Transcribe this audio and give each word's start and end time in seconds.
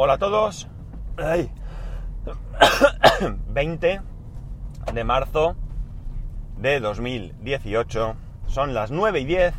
Hola 0.00 0.12
a 0.12 0.18
todos. 0.18 0.68
Ay. 1.16 1.50
20 3.48 4.00
de 4.94 5.04
marzo 5.04 5.56
de 6.56 6.78
2018. 6.78 8.14
Son 8.46 8.74
las 8.74 8.92
9 8.92 9.18
y 9.18 9.24
10 9.24 9.54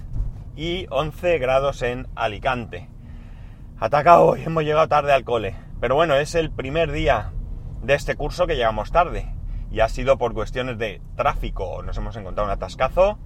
y 0.55 0.88
11 0.91 1.39
grados 1.39 1.81
en 1.81 2.07
Alicante. 2.15 2.88
Atacado 3.81 4.28
hoy, 4.28 4.44
hemos 4.46 4.63
llegado 4.63 4.88
tarde 4.88 5.12
al 5.12 5.25
cole. 5.25 5.57
Pero 5.81 5.96
bueno, 5.96 6.15
es 6.15 6.33
el 6.35 6.51
primer 6.51 6.94
día 6.94 7.33
de 7.83 7.96
este 7.96 8.15
curso 8.15 8.47
que 8.47 8.56
llegamos 8.56 8.94
tarde. 8.94 9.35
Y 9.69 9.81
ha 9.81 9.90
sido 9.90 10.17
por 10.17 10.33
cuestiones 10.33 10.78
de 10.78 11.01
tráfico. 11.17 11.83
Nos 11.83 11.97
hemos 11.97 12.15
encontrado 12.15 12.47
un 12.47 12.53
atascazo 12.53 13.19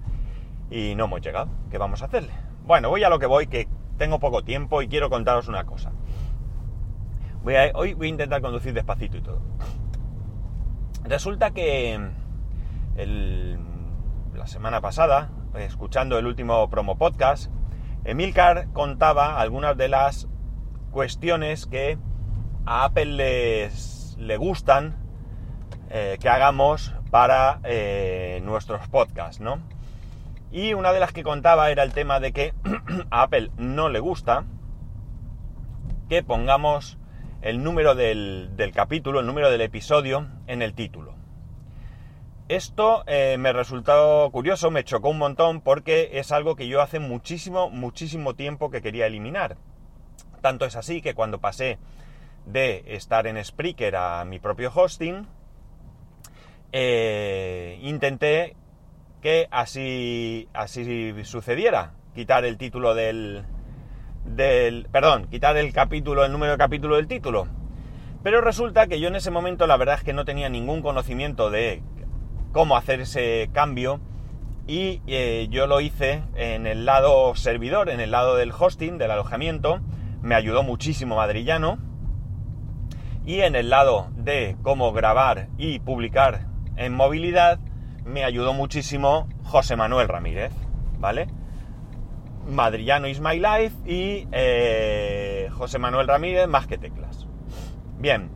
y 0.68 0.96
no 0.96 1.04
hemos 1.04 1.20
llegado. 1.20 1.48
¿Qué 1.70 1.78
vamos 1.78 2.02
a 2.02 2.06
hacerle? 2.06 2.32
Bueno, 2.64 2.88
voy 2.88 3.04
a 3.04 3.08
lo 3.08 3.20
que 3.20 3.26
voy, 3.26 3.46
que 3.46 3.68
tengo 3.98 4.18
poco 4.18 4.42
tiempo 4.42 4.82
y 4.82 4.88
quiero 4.88 5.10
contaros 5.10 5.46
una 5.46 5.62
cosa. 5.62 5.92
Hoy 7.74 7.94
voy 7.94 8.06
a 8.06 8.10
intentar 8.10 8.40
conducir 8.40 8.72
despacito 8.72 9.16
y 9.16 9.20
todo. 9.22 9.40
Resulta 11.04 11.50
que 11.50 12.00
la 14.34 14.46
semana 14.46 14.80
pasada, 14.80 15.30
escuchando 15.58 16.18
el 16.18 16.26
último 16.26 16.68
promo 16.70 16.96
podcast, 16.96 17.50
Emilcar 18.04 18.68
contaba 18.72 19.40
algunas 19.40 19.76
de 19.76 19.88
las 19.88 20.28
cuestiones 20.90 21.66
que 21.66 21.98
a 22.66 22.84
Apple 22.84 23.06
les, 23.06 24.16
le 24.18 24.36
gustan 24.36 24.96
eh, 25.90 26.18
que 26.20 26.28
hagamos 26.28 26.94
para 27.10 27.60
eh, 27.64 28.40
nuestros 28.44 28.88
podcasts, 28.88 29.40
¿no? 29.40 29.58
Y 30.50 30.74
una 30.74 30.92
de 30.92 31.00
las 31.00 31.12
que 31.12 31.22
contaba 31.22 31.70
era 31.70 31.82
el 31.82 31.92
tema 31.92 32.20
de 32.20 32.32
que 32.32 32.54
a 33.10 33.22
Apple 33.22 33.50
no 33.56 33.88
le 33.88 34.00
gusta 34.00 34.44
que 36.08 36.22
pongamos 36.22 36.98
el 37.44 37.62
número 37.62 37.94
del, 37.94 38.72
capítulo, 38.74 39.20
el 39.20 39.26
número 39.26 39.50
del 39.50 39.60
episodio 39.60 40.28
en 40.46 40.62
el 40.62 40.72
título. 40.72 41.14
Esto 42.48 43.04
eh, 43.06 43.36
me 43.38 43.52
resultó 43.52 44.30
curioso, 44.32 44.70
me 44.70 44.82
chocó 44.82 45.10
un 45.10 45.18
montón 45.18 45.60
porque 45.60 46.12
es 46.14 46.32
algo 46.32 46.56
que 46.56 46.68
yo 46.68 46.80
hace 46.80 47.00
muchísimo, 47.00 47.68
muchísimo 47.68 48.34
tiempo 48.34 48.70
que 48.70 48.80
quería 48.80 49.06
eliminar. 49.06 49.58
Tanto 50.40 50.64
es 50.64 50.74
así 50.74 51.02
que 51.02 51.12
cuando 51.12 51.38
pasé 51.38 51.78
de 52.46 52.82
estar 52.86 53.26
en 53.26 53.42
Spreaker 53.44 53.94
a 53.94 54.24
mi 54.24 54.38
propio 54.38 54.72
hosting, 54.74 55.26
eh, 56.72 57.78
intenté 57.82 58.56
que 59.20 59.48
así, 59.50 60.48
así 60.54 61.12
sucediera. 61.24 61.92
Quitar 62.14 62.46
el 62.46 62.56
título 62.56 62.94
del, 62.94 63.44
del... 64.24 64.88
Perdón, 64.90 65.26
quitar 65.30 65.56
el 65.56 65.72
capítulo, 65.72 66.24
el 66.24 66.32
número 66.32 66.52
de 66.52 66.58
capítulo 66.58 66.96
del 66.96 67.06
título. 67.06 67.46
Pero 68.22 68.40
resulta 68.40 68.86
que 68.86 69.00
yo 69.00 69.08
en 69.08 69.16
ese 69.16 69.30
momento 69.30 69.66
la 69.66 69.76
verdad 69.76 69.96
es 69.96 70.04
que 70.04 70.12
no 70.12 70.24
tenía 70.24 70.48
ningún 70.48 70.82
conocimiento 70.82 71.50
de 71.50 71.82
cómo 72.52 72.76
hacer 72.76 73.00
ese 73.00 73.50
cambio 73.52 74.00
y 74.66 75.02
eh, 75.06 75.48
yo 75.50 75.66
lo 75.66 75.80
hice 75.80 76.22
en 76.34 76.66
el 76.66 76.86
lado 76.86 77.34
servidor, 77.34 77.90
en 77.90 78.00
el 78.00 78.10
lado 78.10 78.36
del 78.36 78.52
hosting, 78.58 78.96
del 78.96 79.10
alojamiento. 79.10 79.80
Me 80.22 80.34
ayudó 80.34 80.62
muchísimo 80.62 81.16
Madrillano. 81.16 81.78
Y 83.26 83.40
en 83.40 83.56
el 83.56 83.70
lado 83.70 84.08
de 84.16 84.56
cómo 84.62 84.92
grabar 84.92 85.48
y 85.58 85.80
publicar 85.80 86.46
en 86.76 86.94
movilidad, 86.94 87.58
me 88.04 88.24
ayudó 88.24 88.52
muchísimo 88.52 89.28
José 89.44 89.76
Manuel 89.76 90.08
Ramírez, 90.08 90.52
¿vale? 90.98 91.26
Madrillano 92.46 93.08
is 93.08 93.20
my 93.20 93.38
life 93.38 93.74
y 93.86 94.28
eh, 94.32 95.48
José 95.52 95.78
Manuel 95.78 96.06
Ramírez 96.06 96.46
más 96.46 96.66
que 96.66 96.78
teclas. 96.78 97.26
Bien, 97.98 98.30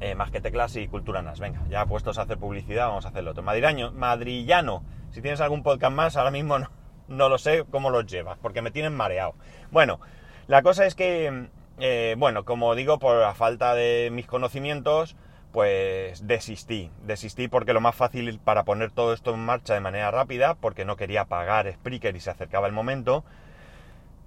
eh, 0.00 0.14
más 0.14 0.30
que 0.30 0.40
teclas 0.40 0.76
y 0.76 0.88
cultura 0.88 1.22
nas. 1.22 1.40
Venga, 1.40 1.62
ya 1.68 1.86
puestos 1.86 2.18
a 2.18 2.22
hacer 2.22 2.38
publicidad, 2.38 2.88
vamos 2.88 3.06
a 3.06 3.08
hacer 3.08 3.24
lo 3.24 3.30
otro. 3.30 3.42
Madrillano, 3.42 3.92
Madrillano, 3.92 4.84
si 5.10 5.22
tienes 5.22 5.40
algún 5.40 5.62
podcast 5.62 5.94
más, 5.94 6.16
ahora 6.16 6.30
mismo 6.30 6.58
no, 6.58 6.70
no 7.08 7.28
lo 7.28 7.38
sé 7.38 7.64
cómo 7.70 7.90
los 7.90 8.06
llevas, 8.06 8.38
porque 8.38 8.62
me 8.62 8.70
tienen 8.70 8.94
mareado. 8.94 9.34
Bueno, 9.70 10.00
la 10.46 10.62
cosa 10.62 10.86
es 10.86 10.94
que, 10.94 11.48
eh, 11.78 12.14
bueno, 12.18 12.44
como 12.44 12.74
digo, 12.74 12.98
por 12.98 13.16
la 13.16 13.34
falta 13.34 13.74
de 13.74 14.10
mis 14.12 14.26
conocimientos, 14.26 15.16
pues 15.52 16.26
desistí. 16.26 16.90
Desistí 17.04 17.48
porque 17.48 17.72
lo 17.72 17.80
más 17.80 17.94
fácil 17.94 18.38
para 18.38 18.64
poner 18.64 18.90
todo 18.90 19.12
esto 19.12 19.34
en 19.34 19.44
marcha 19.44 19.74
de 19.74 19.80
manera 19.80 20.10
rápida, 20.10 20.54
porque 20.54 20.84
no 20.84 20.96
quería 20.96 21.24
pagar 21.24 21.72
Spreaker 21.72 22.14
y 22.16 22.20
se 22.20 22.30
acercaba 22.30 22.66
el 22.66 22.72
momento, 22.72 23.24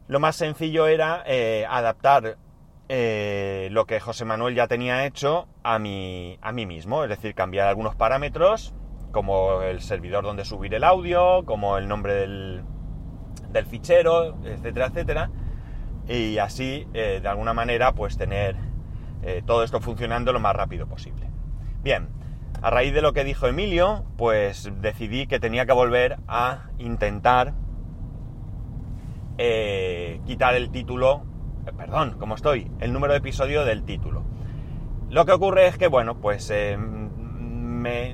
lo 0.07 0.19
más 0.19 0.35
sencillo 0.35 0.87
era 0.87 1.23
eh, 1.25 1.65
adaptar 1.69 2.37
eh, 2.89 3.69
lo 3.71 3.85
que 3.85 3.99
José 3.99 4.25
Manuel 4.25 4.55
ya 4.55 4.67
tenía 4.67 5.05
hecho 5.05 5.47
a 5.63 5.79
mí, 5.79 6.37
a 6.41 6.51
mí 6.51 6.65
mismo, 6.65 7.03
es 7.03 7.09
decir, 7.09 7.33
cambiar 7.35 7.67
algunos 7.67 7.95
parámetros, 7.95 8.73
como 9.11 9.61
el 9.61 9.81
servidor 9.81 10.23
donde 10.23 10.43
subir 10.43 10.73
el 10.73 10.83
audio, 10.83 11.45
como 11.45 11.77
el 11.77 11.87
nombre 11.87 12.13
del, 12.15 12.63
del 13.49 13.65
fichero, 13.65 14.37
etcétera, 14.43 14.87
etcétera, 14.87 15.29
y 16.07 16.37
así, 16.37 16.85
eh, 16.93 17.19
de 17.21 17.27
alguna 17.29 17.53
manera, 17.53 17.93
pues 17.93 18.17
tener 18.17 18.57
eh, 19.25 19.41
todo 19.45 19.63
esto 19.63 19.79
funcionando 19.79 20.33
lo 20.33 20.39
más 20.39 20.55
rápido 20.55 20.85
posible. 20.87 21.29
Bien, 21.81 22.09
a 22.61 22.69
raíz 22.69 22.93
de 22.93 23.01
lo 23.01 23.13
que 23.13 23.23
dijo 23.23 23.47
Emilio, 23.47 24.03
pues 24.17 24.69
decidí 24.81 25.27
que 25.27 25.39
tenía 25.39 25.65
que 25.65 25.71
volver 25.73 26.17
a 26.27 26.69
intentar 26.77 27.53
eh, 29.37 30.19
quitar 30.25 30.55
el 30.55 30.71
título, 30.71 31.23
eh, 31.65 31.71
perdón, 31.75 32.17
como 32.19 32.35
estoy, 32.35 32.69
el 32.79 32.91
número 32.91 33.13
de 33.13 33.19
episodio 33.19 33.63
del 33.63 33.83
título. 33.83 34.23
Lo 35.09 35.25
que 35.25 35.31
ocurre 35.31 35.67
es 35.67 35.77
que, 35.77 35.87
bueno, 35.87 36.19
pues 36.19 36.51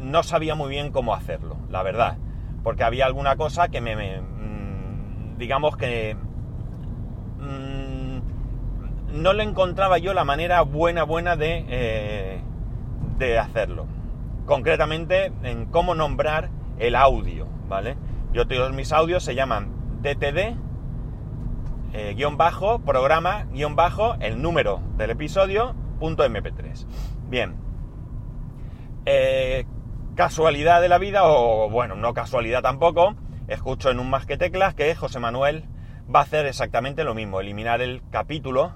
no 0.01 0.23
sabía 0.23 0.55
muy 0.55 0.69
bien 0.69 0.91
cómo 0.91 1.13
hacerlo, 1.13 1.57
la 1.69 1.81
verdad, 1.81 2.17
porque 2.63 2.83
había 2.83 3.05
alguna 3.05 3.35
cosa 3.35 3.69
que 3.69 3.81
me, 3.81 3.95
mm, 3.95 5.37
digamos 5.37 5.75
que 5.77 6.17
no 9.13 9.33
le 9.33 9.43
encontraba 9.43 9.97
yo 9.97 10.13
la 10.13 10.23
manera 10.23 10.61
buena, 10.61 11.03
buena 11.03 11.35
de, 11.35 11.65
eh, 11.67 12.41
de 13.17 13.39
hacerlo. 13.39 13.87
Concretamente 14.45 15.31
en 15.43 15.65
cómo 15.65 15.95
nombrar 15.95 16.49
el 16.79 16.95
audio, 16.95 17.47
¿vale? 17.67 17.97
Yo 18.33 18.47
todos 18.47 18.73
mis 18.73 18.91
audios 18.91 19.23
se 19.23 19.35
llaman 19.35 19.69
DTD, 20.01 20.55
eh, 21.93 22.13
guion 22.15 22.37
bajo, 22.37 22.79
programa, 22.79 23.45
guion 23.51 23.75
bajo, 23.75 24.15
el 24.19 24.41
número 24.41 24.81
del 24.97 25.11
episodio, 25.11 25.75
punto 25.99 26.23
MP3. 26.23 26.85
Bien. 27.27 27.55
Eh, 29.05 29.65
casualidad 30.15 30.81
de 30.81 30.89
la 30.89 30.97
vida, 30.99 31.21
o 31.23 31.69
bueno, 31.69 31.95
no 31.95 32.13
casualidad 32.13 32.61
tampoco, 32.61 33.15
escucho 33.47 33.89
en 33.89 33.99
un 33.99 34.09
más 34.09 34.25
que 34.25 34.37
teclas 34.37 34.75
que 34.75 34.93
José 34.93 35.19
Manuel 35.19 35.65
va 36.13 36.19
a 36.19 36.23
hacer 36.23 36.45
exactamente 36.45 37.03
lo 37.03 37.15
mismo, 37.15 37.39
eliminar 37.39 37.81
el 37.81 38.03
capítulo 38.11 38.73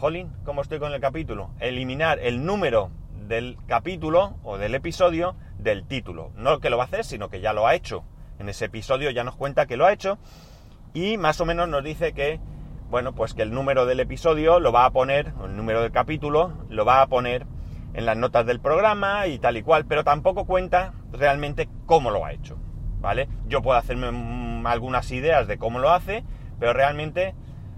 jolín, 0.00 0.32
¿cómo 0.46 0.62
estoy 0.62 0.78
con 0.78 0.94
el 0.94 1.00
capítulo? 1.00 1.50
Eliminar 1.60 2.18
el 2.20 2.46
número 2.46 2.90
del 3.28 3.58
capítulo 3.66 4.38
o 4.42 4.56
del 4.56 4.74
episodio 4.74 5.36
del 5.58 5.84
título. 5.84 6.32
No 6.36 6.58
que 6.58 6.70
lo 6.70 6.78
va 6.78 6.84
a 6.84 6.86
hacer, 6.86 7.04
sino 7.04 7.28
que 7.28 7.42
ya 7.42 7.52
lo 7.52 7.66
ha 7.66 7.74
hecho. 7.74 8.02
En 8.38 8.48
ese 8.48 8.64
episodio 8.64 9.10
ya 9.10 9.24
nos 9.24 9.36
cuenta 9.36 9.66
que 9.66 9.76
lo 9.76 9.84
ha 9.84 9.92
hecho 9.92 10.16
y 10.94 11.18
más 11.18 11.38
o 11.42 11.44
menos 11.44 11.68
nos 11.68 11.84
dice 11.84 12.14
que, 12.14 12.40
bueno, 12.88 13.14
pues 13.14 13.34
que 13.34 13.42
el 13.42 13.52
número 13.52 13.84
del 13.84 14.00
episodio 14.00 14.58
lo 14.58 14.72
va 14.72 14.86
a 14.86 14.90
poner, 14.90 15.34
o 15.38 15.44
el 15.44 15.54
número 15.54 15.82
del 15.82 15.92
capítulo, 15.92 16.54
lo 16.70 16.86
va 16.86 17.02
a 17.02 17.06
poner 17.06 17.44
en 17.92 18.06
las 18.06 18.16
notas 18.16 18.46
del 18.46 18.58
programa 18.58 19.26
y 19.26 19.38
tal 19.38 19.58
y 19.58 19.62
cual, 19.62 19.84
pero 19.84 20.02
tampoco 20.02 20.46
cuenta 20.46 20.94
realmente 21.12 21.68
cómo 21.84 22.10
lo 22.10 22.24
ha 22.24 22.32
hecho, 22.32 22.56
¿vale? 23.02 23.28
Yo 23.48 23.60
puedo 23.60 23.76
hacerme 23.76 24.10
mm, 24.10 24.66
algunas 24.66 25.10
ideas 25.10 25.46
de 25.46 25.58
cómo 25.58 25.78
lo 25.78 25.90
hace, 25.90 26.24
pero 26.58 26.72
realmente 26.72 27.34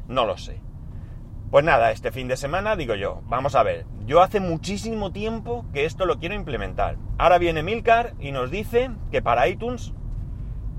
no 0.06 0.24
lo 0.24 0.38
sé. 0.38 0.61
Pues 1.52 1.66
nada, 1.66 1.90
este 1.90 2.12
fin 2.12 2.28
de 2.28 2.38
semana 2.38 2.76
digo 2.76 2.94
yo, 2.94 3.20
vamos 3.26 3.56
a 3.56 3.62
ver, 3.62 3.84
yo 4.06 4.22
hace 4.22 4.40
muchísimo 4.40 5.12
tiempo 5.12 5.66
que 5.74 5.84
esto 5.84 6.06
lo 6.06 6.18
quiero 6.18 6.34
implementar. 6.34 6.96
Ahora 7.18 7.36
viene 7.36 7.62
Milcar 7.62 8.14
y 8.18 8.32
nos 8.32 8.50
dice 8.50 8.90
que 9.10 9.20
para 9.20 9.46
iTunes 9.48 9.92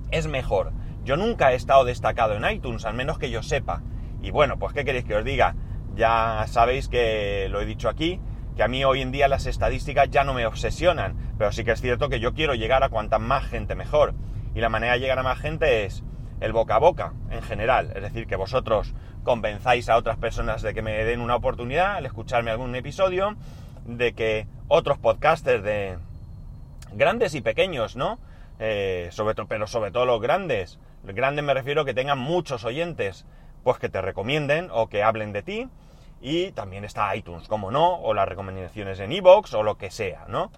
es 0.10 0.26
mejor. 0.26 0.74
Yo 1.04 1.16
nunca 1.16 1.52
he 1.52 1.56
estado 1.56 1.86
destacado 1.86 2.34
en 2.34 2.52
iTunes, 2.52 2.86
al 2.86 2.96
menos 2.96 3.20
que 3.20 3.30
yo 3.30 3.44
sepa. 3.44 3.84
Y 4.24 4.32
bueno, 4.32 4.58
pues 4.58 4.74
¿qué 4.74 4.84
queréis 4.84 5.06
que 5.06 5.14
os 5.14 5.24
diga? 5.24 5.56
Ya 5.94 6.44
sabéis 6.48 6.88
que 6.88 7.50
lo 7.52 7.62
he 7.62 7.68
dicho 7.68 7.88
aquí, 7.88 8.20
que 8.56 8.64
a 8.64 8.68
mí 8.68 8.84
hoy 8.84 9.04
en 9.04 9.12
día 9.12 9.28
las 9.28 9.46
estadísticas 9.46 10.10
ya 10.10 10.24
no 10.24 10.34
me 10.34 10.48
obsesionan, 10.48 11.36
pero 11.38 11.52
sí 11.52 11.64
que 11.64 11.74
es 11.74 11.82
cierto 11.82 12.10
que 12.10 12.20
yo 12.20 12.34
quiero 12.34 12.56
llegar 12.56 12.82
a 12.82 12.90
cuanta 12.90 13.20
más 13.20 13.46
gente 13.46 13.76
mejor. 13.76 14.16
Y 14.56 14.60
la 14.60 14.70
manera 14.70 14.94
de 14.94 15.02
llegar 15.02 15.20
a 15.20 15.24
más 15.24 15.38
gente 15.38 15.86
es 15.86 16.04
el 16.40 16.54
boca 16.54 16.76
a 16.76 16.80
boca 16.80 17.14
en 17.30 17.42
general, 17.42 17.92
es 17.96 18.02
decir, 18.02 18.28
que 18.28 18.36
vosotros 18.36 18.94
convenzáis 19.24 19.90
a 19.90 19.98
otras 19.98 20.18
personas 20.18 20.62
de 20.62 20.74
que 20.74 20.82
me 20.82 21.04
den 21.04 21.22
una 21.22 21.36
oportunidad 21.36 21.96
al 21.96 22.06
escucharme 22.06 22.52
algún 22.52 22.76
episodio, 22.76 23.36
de 23.86 24.14
que 24.14 24.48
otros 24.68 24.98
podcasters 24.98 25.64
de 25.64 25.98
grandes 26.94 27.34
y 27.36 27.42
pequeños, 27.42 27.96
¿no? 27.96 28.20
Eh, 28.60 29.10
sobre 29.12 29.36
pero 29.46 29.68
sobre 29.68 29.92
todo 29.92 30.06
los 30.06 30.22
grandes, 30.22 30.80
grandes 31.04 31.44
me 31.44 31.54
refiero 31.54 31.86
que 31.86 31.94
tengan 31.94 32.20
muchos 32.20 32.64
oyentes, 32.66 33.26
pues 33.64 33.78
que 33.78 33.90
te 33.90 34.02
recomienden 34.02 34.70
o 34.72 34.88
que 34.88 35.04
hablen 35.04 35.34
de 35.34 35.44
ti 35.44 35.70
y 36.22 36.52
también 36.52 36.86
está 36.86 37.14
iTunes, 37.16 37.48
como 37.48 37.72
no, 37.72 37.96
o 37.96 38.14
las 38.14 38.28
recomendaciones 38.28 39.00
en 39.00 39.12
iVoox 39.12 39.54
o 39.54 39.64
lo 39.64 39.78
que 39.78 39.92
sea, 39.92 40.26
¿no? 40.28 40.52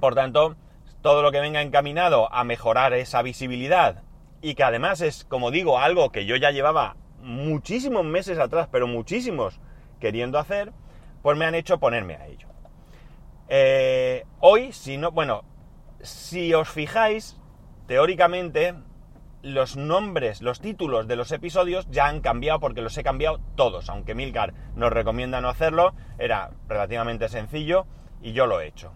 Por 0.00 0.14
tanto, 0.14 0.56
todo 1.02 1.22
lo 1.22 1.32
que 1.32 1.40
venga 1.40 1.60
encaminado 1.60 2.32
a 2.32 2.44
mejorar 2.44 2.94
esa 2.94 3.22
visibilidad 3.22 4.02
y 4.42 4.56
que 4.56 4.64
además 4.64 5.00
es, 5.00 5.24
como 5.24 5.50
digo, 5.50 5.78
algo 5.78 6.10
que 6.10 6.26
yo 6.26 6.36
ya 6.36 6.50
llevaba 6.50 6.96
muchísimos 7.20 8.04
meses 8.04 8.38
atrás, 8.38 8.68
pero 8.70 8.88
muchísimos 8.88 9.60
queriendo 10.00 10.38
hacer, 10.38 10.72
pues 11.22 11.38
me 11.38 11.46
han 11.46 11.54
hecho 11.54 11.78
ponerme 11.78 12.16
a 12.16 12.26
ello. 12.26 12.48
Eh, 13.48 14.26
hoy, 14.40 14.72
si 14.72 14.96
no, 14.98 15.12
bueno, 15.12 15.44
si 16.00 16.52
os 16.52 16.68
fijáis, 16.68 17.38
teóricamente 17.86 18.74
los 19.42 19.76
nombres, 19.76 20.42
los 20.42 20.60
títulos 20.60 21.06
de 21.06 21.16
los 21.16 21.30
episodios 21.30 21.88
ya 21.90 22.06
han 22.06 22.20
cambiado 22.20 22.58
porque 22.58 22.82
los 22.82 22.96
he 22.98 23.04
cambiado 23.04 23.40
todos, 23.54 23.88
aunque 23.88 24.14
Milcar 24.14 24.54
nos 24.74 24.92
recomienda 24.92 25.40
no 25.40 25.48
hacerlo, 25.48 25.94
era 26.18 26.50
relativamente 26.68 27.28
sencillo 27.28 27.86
y 28.20 28.32
yo 28.32 28.46
lo 28.46 28.60
he 28.60 28.66
hecho. 28.66 28.92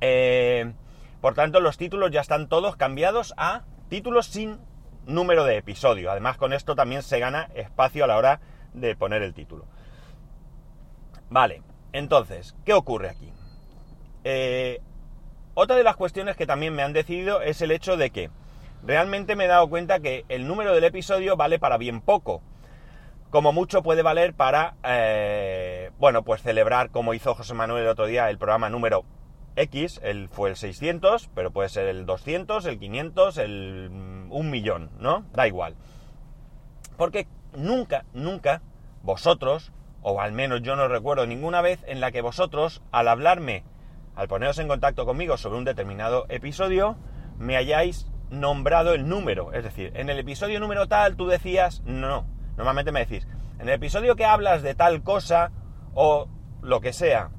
Eh, 0.00 0.72
por 1.20 1.34
tanto, 1.34 1.58
los 1.60 1.76
títulos 1.76 2.12
ya 2.12 2.20
están 2.20 2.48
todos 2.48 2.76
cambiados 2.76 3.34
a 3.36 3.64
títulos 3.88 4.26
sin 4.26 4.58
número 5.06 5.44
de 5.44 5.56
episodio. 5.56 6.10
Además, 6.10 6.36
con 6.36 6.52
esto 6.52 6.74
también 6.74 7.02
se 7.02 7.18
gana 7.18 7.48
espacio 7.54 8.04
a 8.04 8.06
la 8.06 8.16
hora 8.16 8.40
de 8.72 8.96
poner 8.96 9.22
el 9.22 9.34
título. 9.34 9.66
Vale, 11.30 11.62
entonces, 11.92 12.54
¿qué 12.64 12.72
ocurre 12.72 13.08
aquí? 13.10 13.32
Eh, 14.24 14.80
otra 15.54 15.76
de 15.76 15.84
las 15.84 15.96
cuestiones 15.96 16.36
que 16.36 16.46
también 16.46 16.74
me 16.74 16.82
han 16.82 16.92
decidido 16.92 17.40
es 17.40 17.62
el 17.62 17.70
hecho 17.70 17.96
de 17.96 18.10
que 18.10 18.30
realmente 18.82 19.36
me 19.36 19.44
he 19.44 19.48
dado 19.48 19.68
cuenta 19.68 20.00
que 20.00 20.24
el 20.28 20.46
número 20.46 20.74
del 20.74 20.84
episodio 20.84 21.36
vale 21.36 21.58
para 21.58 21.78
bien 21.78 22.00
poco. 22.00 22.42
Como 23.30 23.52
mucho 23.52 23.82
puede 23.82 24.02
valer 24.02 24.34
para, 24.34 24.76
eh, 24.84 25.90
bueno, 25.98 26.22
pues 26.22 26.42
celebrar, 26.42 26.90
como 26.90 27.14
hizo 27.14 27.34
José 27.34 27.54
Manuel 27.54 27.82
el 27.82 27.88
otro 27.88 28.06
día, 28.06 28.30
el 28.30 28.38
programa 28.38 28.68
número 28.70 29.04
X, 29.56 30.00
él 30.02 30.28
fue 30.30 30.50
el 30.50 30.56
600, 30.56 31.30
pero 31.34 31.50
puede 31.50 31.68
ser 31.68 31.86
el 31.86 32.06
200, 32.06 32.64
el 32.66 32.78
500, 32.78 33.38
el 33.38 33.90
1 34.30 34.50
millón, 34.50 34.90
¿no? 35.00 35.24
Da 35.32 35.46
igual. 35.46 35.74
Porque 36.96 37.26
nunca, 37.56 38.04
nunca 38.12 38.62
vosotros, 39.02 39.72
o 40.02 40.20
al 40.20 40.32
menos 40.32 40.62
yo 40.62 40.76
no 40.76 40.88
recuerdo 40.88 41.26
ninguna 41.26 41.62
vez 41.62 41.82
en 41.86 42.00
la 42.00 42.12
que 42.12 42.20
vosotros, 42.20 42.82
al 42.92 43.08
hablarme, 43.08 43.64
al 44.14 44.28
poneros 44.28 44.58
en 44.58 44.68
contacto 44.68 45.06
conmigo 45.06 45.36
sobre 45.36 45.58
un 45.58 45.64
determinado 45.64 46.26
episodio, 46.28 46.96
me 47.38 47.56
hayáis 47.56 48.06
nombrado 48.30 48.94
el 48.94 49.08
número. 49.08 49.52
Es 49.52 49.64
decir, 49.64 49.92
en 49.94 50.10
el 50.10 50.18
episodio 50.18 50.60
número 50.60 50.86
tal 50.88 51.16
tú 51.16 51.26
decías, 51.26 51.82
no, 51.84 52.26
normalmente 52.56 52.92
me 52.92 53.00
decís, 53.00 53.26
en 53.58 53.68
el 53.68 53.74
episodio 53.74 54.16
que 54.16 54.24
hablas 54.24 54.62
de 54.62 54.74
tal 54.74 55.02
cosa 55.02 55.50
o 55.94 56.28
lo 56.62 56.80
que 56.80 56.92
sea, 56.92 57.30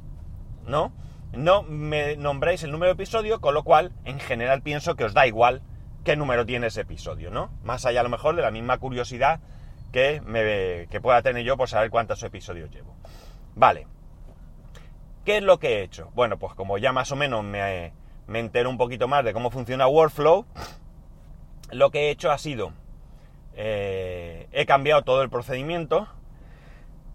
¿no? 0.65 0.93
No 1.33 1.63
me 1.63 2.15
nombráis 2.17 2.63
el 2.63 2.71
número 2.71 2.93
de 2.93 3.03
episodio, 3.03 3.41
con 3.41 3.53
lo 3.53 3.63
cual 3.63 3.91
en 4.05 4.19
general 4.19 4.61
pienso 4.61 4.95
que 4.95 5.03
os 5.03 5.13
da 5.13 5.27
igual 5.27 5.61
qué 6.03 6.15
número 6.15 6.45
tiene 6.45 6.67
ese 6.67 6.81
episodio, 6.81 7.29
¿no? 7.31 7.51
Más 7.63 7.85
allá 7.85 7.99
a 7.99 8.03
lo 8.03 8.09
mejor 8.09 8.35
de 8.35 8.41
la 8.41 8.51
misma 8.51 8.77
curiosidad 8.77 9.41
que, 9.91 10.21
me, 10.21 10.87
que 10.89 11.01
pueda 11.01 11.21
tener 11.21 11.43
yo 11.43 11.57
por 11.57 11.69
saber 11.69 11.89
cuántos 11.89 12.23
episodios 12.23 12.71
llevo. 12.71 12.95
Vale. 13.55 13.87
¿Qué 15.25 15.37
es 15.37 15.43
lo 15.43 15.59
que 15.59 15.79
he 15.79 15.83
hecho? 15.83 16.09
Bueno, 16.15 16.37
pues 16.39 16.53
como 16.53 16.77
ya 16.77 16.93
más 16.93 17.11
o 17.11 17.17
menos 17.17 17.43
me, 17.43 17.91
me 18.27 18.39
entero 18.39 18.69
un 18.69 18.77
poquito 18.77 19.07
más 19.07 19.25
de 19.25 19.33
cómo 19.33 19.51
funciona 19.51 19.87
Workflow, 19.87 20.45
lo 21.71 21.91
que 21.91 22.07
he 22.07 22.09
hecho 22.11 22.31
ha 22.31 22.37
sido, 22.37 22.71
eh, 23.55 24.47
he 24.51 24.65
cambiado 24.65 25.01
todo 25.01 25.21
el 25.23 25.29
procedimiento. 25.29 26.07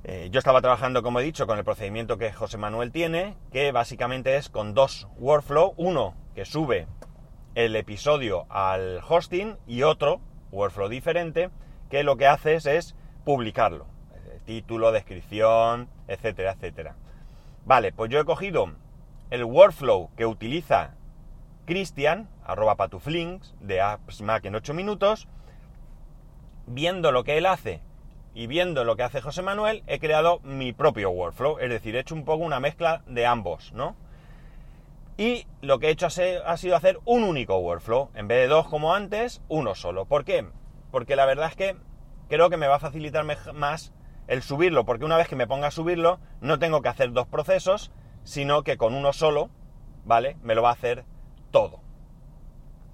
Eh, 0.04 0.30
yo 0.32 0.40
estaba 0.40 0.60
trabajando, 0.60 1.02
como 1.02 1.20
he 1.20 1.24
dicho, 1.24 1.46
con 1.46 1.58
el 1.58 1.64
procedimiento 1.64 2.18
que 2.18 2.32
José 2.32 2.58
Manuel 2.58 2.90
tiene, 2.90 3.36
que 3.52 3.70
básicamente 3.70 4.36
es 4.36 4.48
con 4.48 4.74
dos 4.74 5.06
workflow, 5.16 5.74
uno 5.76 6.14
que 6.34 6.44
sube 6.44 6.88
el 7.54 7.76
episodio 7.76 8.46
al 8.48 9.00
hosting 9.08 9.56
y 9.68 9.84
otro, 9.84 10.20
workflow 10.50 10.88
diferente, 10.88 11.50
que 11.88 12.02
lo 12.02 12.16
que 12.16 12.26
haces 12.26 12.66
es 12.66 12.96
publicarlo. 13.24 13.86
Eh, 14.14 14.40
título, 14.44 14.90
descripción, 14.90 15.88
etcétera, 16.08 16.52
etcétera. 16.52 16.96
Vale, 17.64 17.92
pues 17.92 18.10
yo 18.10 18.18
he 18.18 18.24
cogido 18.24 18.72
el 19.30 19.44
workflow 19.44 20.10
que 20.16 20.26
utiliza 20.26 20.94
Cristian, 21.64 22.28
arroba 22.44 22.74
patuflinks, 22.74 23.54
de 23.60 23.80
Apps 23.80 24.20
Mac 24.20 24.44
en 24.46 24.56
8 24.56 24.74
minutos, 24.74 25.28
viendo 26.66 27.12
lo 27.12 27.22
que 27.22 27.38
él 27.38 27.46
hace 27.46 27.82
y 28.34 28.46
viendo 28.46 28.84
lo 28.84 28.96
que 28.96 29.02
hace 29.02 29.20
José 29.20 29.42
Manuel, 29.42 29.82
he 29.86 29.98
creado 29.98 30.40
mi 30.40 30.72
propio 30.72 31.10
workflow, 31.10 31.58
es 31.58 31.68
decir, 31.68 31.96
he 31.96 32.00
hecho 32.00 32.14
un 32.14 32.24
poco 32.24 32.44
una 32.44 32.60
mezcla 32.60 33.02
de 33.06 33.26
ambos, 33.26 33.72
¿no? 33.72 33.96
Y 35.18 35.46
lo 35.60 35.78
que 35.78 35.88
he 35.88 35.90
hecho 35.90 36.06
ha 36.06 36.56
sido 36.56 36.76
hacer 36.76 36.98
un 37.04 37.22
único 37.22 37.58
workflow, 37.58 38.10
en 38.14 38.28
vez 38.28 38.38
de 38.38 38.48
dos 38.48 38.66
como 38.68 38.94
antes, 38.94 39.42
uno 39.48 39.74
solo. 39.74 40.06
¿Por 40.06 40.24
qué? 40.24 40.46
Porque 40.90 41.16
la 41.16 41.26
verdad 41.26 41.48
es 41.48 41.56
que 41.56 41.76
creo 42.28 42.48
que 42.48 42.56
me 42.56 42.66
va 42.66 42.76
a 42.76 42.80
facilitar 42.80 43.24
más 43.54 43.92
el 44.26 44.42
subirlo, 44.42 44.86
porque 44.86 45.04
una 45.04 45.18
vez 45.18 45.28
que 45.28 45.36
me 45.36 45.46
ponga 45.46 45.66
a 45.66 45.70
subirlo, 45.70 46.18
no 46.40 46.58
tengo 46.58 46.80
que 46.80 46.88
hacer 46.88 47.12
dos 47.12 47.26
procesos, 47.26 47.92
sino 48.24 48.62
que 48.62 48.78
con 48.78 48.94
uno 48.94 49.12
solo, 49.12 49.50
¿vale? 50.04 50.38
Me 50.42 50.54
lo 50.54 50.62
va 50.62 50.70
a 50.70 50.74
hacer 50.74 51.04
todo. 51.50 51.80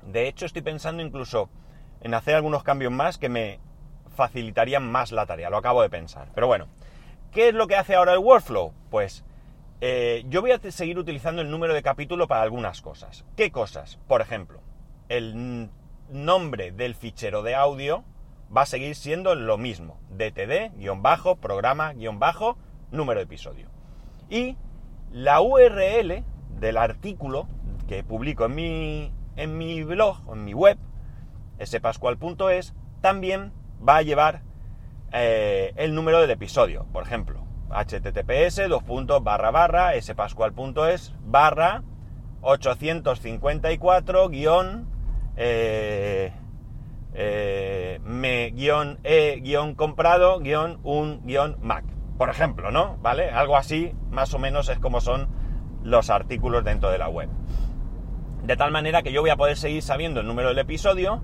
De 0.03 0.27
hecho, 0.27 0.47
estoy 0.47 0.63
pensando 0.63 1.03
incluso 1.03 1.51
en 2.01 2.15
hacer 2.15 2.35
algunos 2.35 2.65
cambios 2.65 2.93
más 2.93 3.19
que 3.19 3.29
me 3.29 3.61
facilitarían 4.19 4.91
más 4.91 5.13
la 5.13 5.27
tarea, 5.27 5.49
lo 5.49 5.57
acabo 5.57 5.81
de 5.81 5.89
pensar. 5.89 6.29
Pero 6.35 6.49
bueno, 6.49 6.67
¿qué 7.31 7.49
es 7.49 7.55
lo 7.55 7.69
que 7.69 7.77
hace 7.77 7.95
ahora 7.95 8.15
el 8.15 8.19
workflow? 8.19 8.73
Pues 8.91 9.25
eh, 9.81 10.25
yo 10.29 10.41
voy 10.41 10.51
a 10.51 10.59
seguir 10.73 10.99
utilizando 10.99 11.41
el 11.41 11.53
número 11.53 11.73
de 11.73 11.83
capítulo 11.85 12.27
para 12.27 12.43
algunas 12.43 12.83
cosas. 12.83 13.25
¿Qué 13.37 13.53
cosas? 13.53 14.01
Por 14.09 14.21
ejemplo, 14.21 14.61
el 15.09 15.71
nombre 16.11 16.73
del 16.73 16.97
fichero 16.97 17.45
de 17.45 17.55
audio 17.55 18.03
va 18.55 18.63
a 18.63 18.67
seguir 18.67 18.97
siendo 18.97 19.37
lo 19.37 19.57
mismo. 19.57 20.01
DTD, 20.11 20.73
programa, 21.41 21.95
número 22.91 23.21
de 23.21 23.25
episodio. 23.25 23.69
Y 24.29 24.57
la 25.13 25.41
URL 25.41 26.25
del 26.59 26.77
artículo 26.77 27.47
que 27.87 28.03
publico 28.03 28.47
en 28.47 28.55
mi, 28.57 29.13
en 29.37 29.57
mi 29.57 29.85
blog 29.85 30.19
en 30.33 30.45
mi 30.45 30.55
web, 30.55 30.77
spascual.es, 31.65 32.75
también 33.01 33.53
va 33.87 33.97
a 33.97 34.03
llevar 34.03 34.43
eh, 35.13 35.73
el 35.77 35.95
número 35.95 36.21
del 36.21 36.31
episodio. 36.31 36.87
Por 36.93 37.03
ejemplo, 37.03 37.45
https 37.71 38.69
dos 38.69 38.83
barra 39.23 39.51
barra 39.51 40.01
spascual.es 40.01 41.15
barra 41.25 41.83
854 42.41 44.29
guion 44.29 44.89
eh, 45.37 46.33
eh, 47.15 48.01
me 48.05 48.51
guion 48.51 48.99
e 49.03 49.41
guion 49.43 49.75
comprado 49.75 50.39
guion 50.41 50.79
un 50.85 51.21
guion 51.25 51.57
mac 51.61 51.85
por 52.17 52.31
ejemplo 52.31 52.71
no 52.71 52.97
vale 52.99 53.31
algo 53.31 53.57
así 53.57 53.93
más 54.11 54.33
o 54.35 54.39
menos 54.39 54.69
es 54.69 54.79
como 54.79 55.01
son 55.01 55.29
los 55.83 56.11
artículos 56.11 56.65
dentro 56.65 56.91
de 56.91 56.99
la 56.99 57.09
web 57.09 57.29
de 58.49 58.57
tal 58.57 58.71
manera 58.71 59.03
que 59.03 59.13
yo 59.13 59.21
voy 59.21 59.29
a 59.31 59.37
poder 59.37 59.59
seguir 59.59 59.83
sabiendo 59.83 60.21
el 60.21 60.27
número 60.27 60.49
del 60.49 60.59
episodio. 60.59 61.23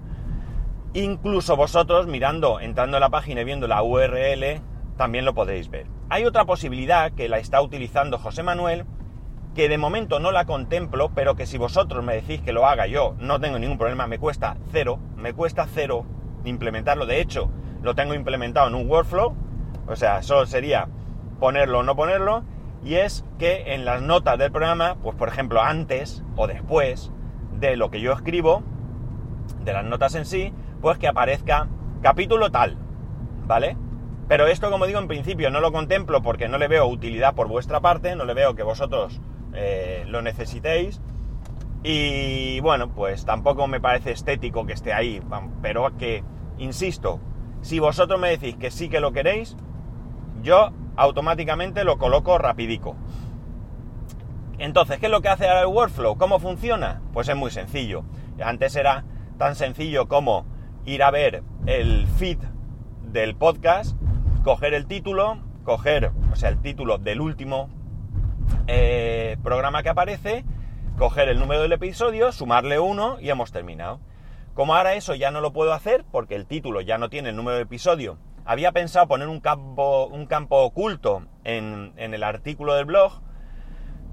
Incluso 0.96 1.56
vosotros 1.56 2.06
mirando, 2.06 2.60
entrando 2.60 2.98
en 2.98 3.00
la 3.00 3.10
página 3.10 3.40
y 3.40 3.44
viendo 3.44 3.66
la 3.66 3.82
URL, 3.82 4.60
también 4.96 5.24
lo 5.24 5.34
podréis 5.34 5.68
ver. 5.68 5.88
Hay 6.08 6.24
otra 6.24 6.44
posibilidad 6.44 7.10
que 7.10 7.28
la 7.28 7.38
está 7.38 7.60
utilizando 7.60 8.16
José 8.16 8.44
Manuel, 8.44 8.84
que 9.56 9.68
de 9.68 9.76
momento 9.76 10.20
no 10.20 10.30
la 10.30 10.44
contemplo, 10.44 11.10
pero 11.12 11.34
que 11.34 11.46
si 11.46 11.58
vosotros 11.58 12.04
me 12.04 12.14
decís 12.14 12.40
que 12.42 12.52
lo 12.52 12.68
haga 12.68 12.86
yo, 12.86 13.16
no 13.18 13.40
tengo 13.40 13.58
ningún 13.58 13.76
problema, 13.76 14.06
me 14.06 14.20
cuesta 14.20 14.56
cero, 14.70 15.00
me 15.16 15.32
cuesta 15.32 15.66
cero 15.66 16.06
implementarlo. 16.44 17.06
De 17.06 17.20
hecho, 17.20 17.50
lo 17.82 17.96
tengo 17.96 18.14
implementado 18.14 18.68
en 18.68 18.76
un 18.76 18.88
workflow, 18.88 19.34
o 19.88 19.96
sea, 19.96 20.22
solo 20.22 20.46
sería 20.46 20.86
ponerlo 21.40 21.80
o 21.80 21.82
no 21.82 21.96
ponerlo, 21.96 22.44
y 22.84 22.94
es 22.94 23.24
que 23.40 23.74
en 23.74 23.84
las 23.84 24.00
notas 24.00 24.38
del 24.38 24.52
programa, 24.52 24.94
pues 25.02 25.16
por 25.16 25.26
ejemplo 25.26 25.60
antes 25.60 26.22
o 26.36 26.46
después 26.46 27.10
de 27.58 27.76
lo 27.76 27.90
que 27.90 28.00
yo 28.00 28.12
escribo, 28.12 28.62
de 29.64 29.72
las 29.72 29.84
notas 29.84 30.14
en 30.14 30.24
sí, 30.24 30.52
pues 30.84 30.98
que 30.98 31.08
aparezca 31.08 31.66
capítulo 32.02 32.50
tal, 32.50 32.76
¿vale? 33.46 33.74
Pero 34.28 34.46
esto, 34.46 34.70
como 34.70 34.84
digo, 34.84 34.98
en 34.98 35.08
principio 35.08 35.50
no 35.50 35.60
lo 35.60 35.72
contemplo 35.72 36.20
porque 36.20 36.46
no 36.46 36.58
le 36.58 36.68
veo 36.68 36.86
utilidad 36.86 37.34
por 37.34 37.48
vuestra 37.48 37.80
parte, 37.80 38.14
no 38.16 38.26
le 38.26 38.34
veo 38.34 38.54
que 38.54 38.64
vosotros 38.64 39.18
eh, 39.54 40.04
lo 40.08 40.20
necesitéis. 40.20 41.00
Y 41.82 42.60
bueno, 42.60 42.90
pues 42.90 43.24
tampoco 43.24 43.66
me 43.66 43.80
parece 43.80 44.12
estético 44.12 44.66
que 44.66 44.74
esté 44.74 44.92
ahí, 44.92 45.22
pero 45.62 45.96
que, 45.96 46.22
insisto, 46.58 47.18
si 47.62 47.78
vosotros 47.78 48.20
me 48.20 48.28
decís 48.28 48.54
que 48.56 48.70
sí 48.70 48.90
que 48.90 49.00
lo 49.00 49.12
queréis, 49.12 49.56
yo 50.42 50.70
automáticamente 50.96 51.84
lo 51.84 51.96
coloco 51.96 52.36
rapidico. 52.36 52.94
Entonces, 54.58 54.98
¿qué 54.98 55.06
es 55.06 55.12
lo 55.12 55.22
que 55.22 55.30
hace 55.30 55.48
ahora 55.48 55.62
el 55.62 55.68
workflow? 55.68 56.18
¿Cómo 56.18 56.40
funciona? 56.40 57.00
Pues 57.14 57.30
es 57.30 57.36
muy 57.36 57.50
sencillo. 57.50 58.04
Antes 58.38 58.76
era 58.76 59.06
tan 59.38 59.56
sencillo 59.56 60.08
como 60.08 60.52
ir 60.84 61.02
a 61.02 61.10
ver 61.10 61.42
el 61.66 62.06
feed 62.06 62.38
del 63.02 63.34
podcast, 63.34 63.96
coger 64.42 64.74
el 64.74 64.86
título, 64.86 65.38
coger, 65.64 66.12
o 66.32 66.36
sea, 66.36 66.50
el 66.50 66.60
título 66.60 66.98
del 66.98 67.20
último 67.20 67.70
eh, 68.66 69.36
programa 69.42 69.82
que 69.82 69.88
aparece, 69.88 70.44
coger 70.98 71.28
el 71.28 71.38
número 71.38 71.62
del 71.62 71.72
episodio, 71.72 72.32
sumarle 72.32 72.78
uno 72.78 73.18
y 73.20 73.30
hemos 73.30 73.52
terminado. 73.52 74.00
Como 74.52 74.74
ahora 74.74 74.94
eso 74.94 75.14
ya 75.14 75.30
no 75.30 75.40
lo 75.40 75.52
puedo 75.52 75.72
hacer 75.72 76.04
porque 76.10 76.36
el 76.36 76.46
título 76.46 76.80
ya 76.80 76.98
no 76.98 77.08
tiene 77.08 77.30
el 77.30 77.36
número 77.36 77.56
de 77.56 77.62
episodio, 77.62 78.18
había 78.44 78.72
pensado 78.72 79.08
poner 79.08 79.28
un 79.28 79.40
campo, 79.40 80.06
un 80.06 80.26
campo 80.26 80.62
oculto 80.62 81.26
en, 81.44 81.92
en 81.96 82.14
el 82.14 82.22
artículo 82.22 82.74
del 82.74 82.84
blog, 82.84 83.22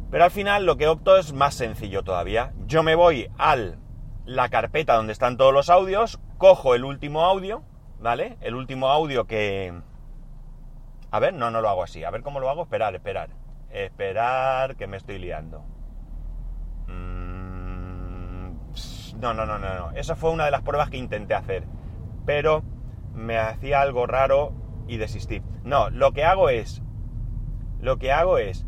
pero 0.10 0.24
al 0.24 0.32
final 0.32 0.66
lo 0.66 0.78
que 0.78 0.88
opto 0.88 1.18
es 1.18 1.34
más 1.34 1.54
sencillo 1.54 2.04
todavía. 2.04 2.54
Yo 2.66 2.82
me 2.84 2.96
voy 2.96 3.30
a 3.38 3.51
la 4.25 4.50
carpeta 4.50 4.96
donde 4.96 5.13
están 5.13 5.38
todos 5.38 5.54
los 5.54 5.70
audios, 5.70 6.20
cojo 6.38 6.75
el 6.75 6.84
último 6.84 7.24
audio, 7.24 7.63
¿vale? 8.00 8.38
El 8.42 8.56
último 8.56 8.90
audio 8.90 9.25
que... 9.25 9.74
A 11.12 11.20
ver, 11.20 11.34
no, 11.34 11.51
no 11.51 11.62
lo 11.62 11.70
hago 11.70 11.84
así. 11.84 12.04
A 12.04 12.10
ver 12.10 12.22
cómo 12.22 12.40
lo 12.40 12.50
hago. 12.50 12.63
Esperar, 12.63 12.96
esperar. 12.96 13.30
Esperar 13.70 14.75
que 14.78 14.88
me 14.88 14.98
estoy 14.98 15.20
liando. 15.20 15.63
Mm, 16.88 18.51
no, 19.20 19.34
no, 19.34 19.46
no, 19.46 19.60
no, 19.60 19.75
no. 19.75 19.92
Esa 19.92 20.16
fue 20.16 20.32
una 20.32 20.46
de 20.46 20.51
las 20.51 20.62
pruebas 20.62 20.90
que 20.90 20.98
intenté 20.98 21.34
hacer. 21.34 21.66
Pero 22.25 22.63
me 23.13 23.38
hacía 23.38 23.82
algo 23.82 24.08
raro 24.08 24.54
y 24.88 24.98
desistí. 24.98 25.42
No, 25.63 25.90
lo 25.90 26.13
que 26.13 26.24
hago 26.24 26.50
es... 26.50 26.82
Lo 27.80 27.98
que 27.98 28.12
hago 28.13 28.38
es... 28.38 28.66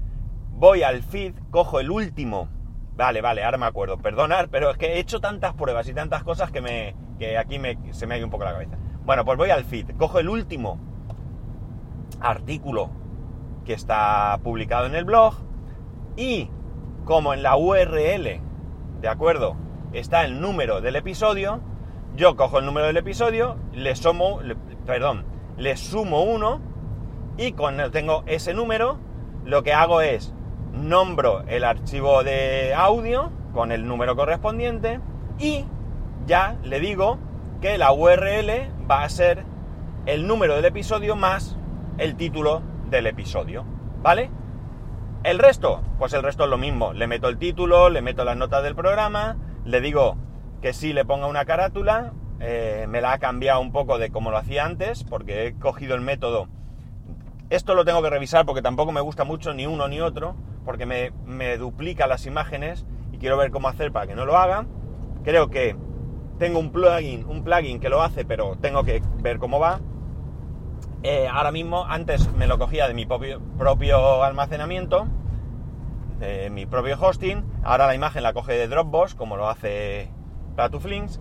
Voy 0.52 0.84
al 0.84 1.02
feed, 1.02 1.36
cojo 1.50 1.80
el 1.80 1.92
último. 1.92 2.50
Vale, 2.96 3.22
vale, 3.22 3.44
ahora 3.44 3.58
me 3.58 3.66
acuerdo. 3.66 3.98
Perdonar, 3.98 4.50
pero 4.50 4.70
es 4.70 4.78
que 4.78 4.94
he 4.94 5.00
hecho 5.00 5.20
tantas 5.20 5.54
pruebas 5.54 5.88
y 5.88 5.94
tantas 5.94 6.24
cosas 6.24 6.52
que, 6.52 6.62
me, 6.62 6.96
que 7.18 7.38
aquí 7.38 7.58
me, 7.60 7.78
se 7.94 8.06
me 8.06 8.16
ha 8.16 8.18
ido 8.18 8.28
un 8.28 8.32
poco 8.32 8.46
la 8.46 8.54
cabeza. 8.54 8.78
Bueno, 9.06 9.26
pues 9.26 9.38
voy 9.38 9.50
al 9.50 9.66
feed, 9.66 9.92
cojo 9.98 10.20
el 10.20 10.30
último 10.30 10.80
artículo 12.22 12.90
que 13.66 13.74
está 13.74 14.40
publicado 14.44 14.86
en 14.86 14.96
el 14.96 15.06
blog 15.06 15.34
y 16.16 16.50
como 17.04 17.34
en 17.34 17.44
la 17.44 17.58
URL, 17.58 18.40
¿de 19.02 19.08
acuerdo? 19.08 19.58
Está 19.92 20.24
el 20.24 20.40
número 20.40 20.80
del 20.80 20.96
episodio, 20.96 21.60
yo 22.16 22.36
cojo 22.36 22.60
el 22.60 22.66
número 22.66 22.88
del 22.88 22.98
episodio, 22.98 23.58
le 23.74 23.96
sumo, 23.96 24.40
perdón, 24.86 25.26
le 25.58 25.76
sumo 25.76 26.24
uno 26.24 26.62
y 27.38 27.54
cuando 27.54 27.92
tengo 27.92 28.24
ese 28.26 28.54
número, 28.54 29.00
lo 29.44 29.64
que 29.64 29.74
hago 29.74 30.02
es 30.02 30.34
nombro 30.74 31.44
el 31.48 31.64
archivo 31.64 32.24
de 32.24 32.74
audio 32.74 33.32
con 33.54 33.72
el 33.72 33.88
número 33.88 34.16
correspondiente 34.16 35.00
y 35.40 35.66
ya 36.26 36.58
le 36.64 36.80
digo 36.80 37.20
que 37.62 37.78
la 37.78 37.94
URL 37.94 38.72
va 38.90 39.04
a 39.04 39.10
ser 39.10 39.46
el 40.06 40.28
número 40.28 40.56
del 40.56 40.66
episodio 40.66 41.16
más 41.16 41.58
el 41.98 42.16
título 42.16 42.62
del 42.90 43.08
episodio, 43.08 43.66
¿vale? 44.02 44.32
El 45.24 45.40
resto, 45.40 45.82
pues 46.00 46.12
el 46.14 46.24
resto 46.24 46.44
es 46.44 46.50
lo 46.50 46.58
mismo. 46.58 46.92
Le 46.92 47.08
meto 47.08 47.30
el 47.30 47.38
título, 47.38 47.90
le 47.90 48.02
meto 48.02 48.26
las 48.26 48.36
notas 48.36 48.64
del 48.64 48.76
programa, 48.76 49.38
le 49.64 49.80
digo 49.80 50.18
que 50.62 50.74
sí 50.74 50.92
le 50.92 51.06
ponga 51.06 51.28
una 51.28 51.46
carátula, 51.46 52.14
eh, 52.40 52.88
me 52.90 53.00
la 53.00 53.14
ha 53.14 53.20
cambiado 53.20 53.62
un 53.62 53.72
poco 53.72 54.00
de 54.00 54.12
como 54.12 54.32
lo 54.32 54.38
hacía 54.38 54.66
antes, 54.66 55.04
porque 55.04 55.48
he 55.48 55.54
cogido 55.54 55.96
el 55.96 56.02
método. 56.02 56.48
Esto 57.50 57.76
lo 57.76 57.86
tengo 57.86 58.02
que 58.02 58.10
revisar 58.10 58.46
porque 58.46 58.62
tampoco 58.62 58.92
me 58.92 59.02
gusta 59.02 59.24
mucho 59.24 59.54
ni 59.54 59.66
uno 59.68 59.88
ni 59.88 60.02
otro, 60.02 60.36
porque 60.66 60.86
me, 60.86 61.12
me 61.26 61.58
duplica 61.58 62.08
las 62.08 62.26
imágenes 62.26 62.86
y 63.12 63.18
quiero 63.18 63.38
ver 63.38 63.52
cómo 63.52 63.68
hacer 63.68 63.92
para 63.92 64.08
que 64.08 64.16
no 64.16 64.26
lo 64.26 64.38
haga. 64.38 64.66
Creo 65.24 65.50
que 65.50 65.76
tengo 66.40 66.60
un 66.60 66.72
plugin, 66.72 67.26
un 67.26 67.44
plugin 67.44 67.80
que 67.80 67.90
lo 67.90 68.02
hace, 68.02 68.26
pero 68.26 68.58
tengo 68.58 68.84
que 68.84 69.02
ver 69.22 69.40
cómo 69.40 69.60
va. 69.60 69.80
Eh, 71.04 71.28
ahora 71.28 71.52
mismo, 71.52 71.86
antes 71.86 72.32
me 72.34 72.48
lo 72.48 72.58
cogía 72.58 72.88
de 72.88 72.94
mi 72.94 73.06
propio, 73.06 74.24
almacenamiento, 74.24 75.08
de 76.20 76.50
mi 76.50 76.66
propio 76.66 76.98
hosting. 77.00 77.44
Ahora 77.64 77.88
la 77.88 77.96
imagen 77.96 78.24
la 78.24 78.34
coge 78.34 78.54
de 78.54 78.68
Dropbox, 78.68 79.16
como 79.16 79.36
lo 79.36 79.50
hace 79.50 80.10
Platuflinks. 80.56 81.20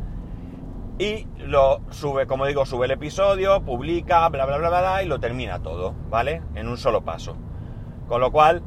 Y 0.98 1.26
lo 1.36 1.80
sube, 1.90 2.26
como 2.26 2.46
digo, 2.46 2.64
sube 2.64 2.86
el 2.86 2.92
episodio, 2.92 3.62
publica, 3.62 4.28
bla, 4.28 4.46
bla, 4.46 4.58
bla, 4.58 4.68
bla, 4.68 5.02
y 5.02 5.08
lo 5.08 5.18
termina 5.18 5.60
todo, 5.60 5.94
¿vale? 6.10 6.42
En 6.54 6.68
un 6.68 6.76
solo 6.76 7.02
paso. 7.02 7.36
Con 8.06 8.20
lo 8.20 8.30
cual, 8.30 8.62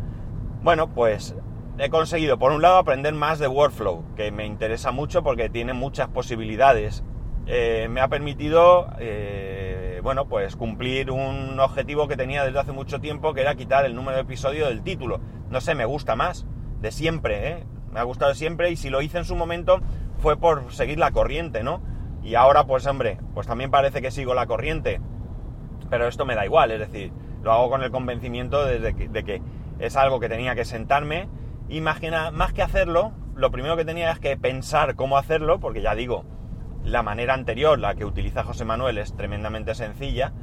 bueno, 0.66 0.88
pues 0.88 1.36
he 1.78 1.92
conseguido, 1.92 2.40
por 2.40 2.52
un 2.52 2.64
lado, 2.64 2.78
aprender 2.78 3.14
más 3.14 3.38
de 3.38 3.48
Workflow, 3.48 4.04
que 4.16 4.32
me 4.32 4.48
interesa 4.48 4.92
mucho 4.92 5.22
porque 5.22 5.48
tiene 5.48 5.74
muchas 5.74 6.08
posibilidades. 6.08 7.04
Eh, 7.46 7.86
me 7.88 8.02
ha 8.02 8.08
permitido 8.08 8.88
eh, 8.98 10.00
bueno, 10.02 10.28
pues 10.28 10.56
cumplir 10.56 11.12
un 11.12 11.60
objetivo 11.60 12.08
que 12.08 12.18
tenía 12.18 12.44
desde 12.44 12.58
hace 12.58 12.72
mucho 12.72 13.00
tiempo, 13.00 13.36
que 13.36 13.42
era 13.42 13.54
quitar 13.54 13.86
el 13.86 13.94
número 13.94 14.16
de 14.16 14.24
episodio 14.24 14.66
del 14.66 14.82
título. 14.82 15.22
No 15.52 15.62
sé, 15.62 15.76
me 15.76 15.86
gusta 15.86 16.16
más, 16.16 16.48
de 16.82 16.92
siempre, 16.92 17.52
¿eh? 17.52 17.64
Me 17.92 18.00
ha 18.00 18.04
gustado 18.04 18.34
siempre 18.34 18.72
y 18.72 18.76
si 18.76 18.90
lo 18.90 19.04
hice 19.04 19.20
en 19.20 19.26
su 19.26 19.36
momento 19.36 19.82
fue 20.18 20.36
por 20.36 20.74
seguir 20.74 20.98
la 20.98 21.12
corriente, 21.12 21.62
¿no? 21.62 21.84
Y 22.24 22.34
ahora, 22.34 22.66
pues 22.66 22.88
hombre, 22.88 23.20
pues 23.36 23.46
también 23.46 23.70
parece 23.70 24.02
que 24.02 24.10
sigo 24.10 24.34
la 24.34 24.48
corriente. 24.48 25.00
Pero 25.92 26.08
esto 26.08 26.26
me 26.26 26.34
da 26.34 26.44
igual, 26.44 26.72
es 26.72 26.80
decir, 26.80 27.12
lo 27.44 27.54
hago 27.54 27.70
con 27.70 27.84
el 27.84 27.92
convencimiento 27.92 28.66
que, 28.66 29.10
de 29.10 29.24
que 29.24 29.44
es 29.80 29.96
algo 29.96 30.20
que 30.20 30.30
tenía 30.30 30.56
que 30.56 30.66
sentarme. 30.66 31.28
Imagina, 31.70 32.32
más 32.32 32.54
que 32.54 32.62
hacerlo, 32.62 33.14
lo 33.36 33.52
primero 33.52 33.76
que 33.78 33.86
tenía 33.86 34.12
es 34.12 34.20
que 34.20 34.38
pensar 34.38 34.96
cómo 34.96 35.18
hacerlo, 35.18 35.60
porque 35.60 35.82
ya 35.82 35.96
digo, 35.96 36.26
la 36.84 37.04
manera 37.04 37.34
anterior, 37.34 37.80
la 37.80 37.96
que 37.96 38.06
utiliza 38.06 38.44
José 38.44 38.66
Manuel, 38.66 38.98
es 38.98 39.16
tremendamente 39.16 39.76
sencilla. 39.76 40.34